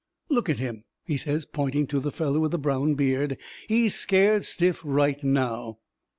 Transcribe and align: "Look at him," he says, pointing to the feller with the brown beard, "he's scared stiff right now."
"Look 0.29 0.49
at 0.49 0.57
him," 0.57 0.85
he 1.05 1.15
says, 1.15 1.45
pointing 1.45 1.85
to 1.85 1.99
the 1.99 2.09
feller 2.09 2.39
with 2.39 2.49
the 2.53 2.57
brown 2.57 2.95
beard, 2.95 3.37
"he's 3.69 3.93
scared 3.93 4.45
stiff 4.45 4.81
right 4.83 5.23
now." 5.23 5.77